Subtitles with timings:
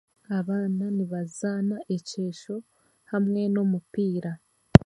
[0.37, 2.55] Abaana nibazaana ekyesho
[3.11, 4.31] hamwe n'omupiira